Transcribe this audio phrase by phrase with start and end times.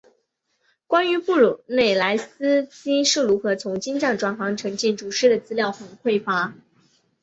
[0.87, 6.55] 关于布鲁内莱斯基是如何从金匠转行成建筑师的资料很匮乏。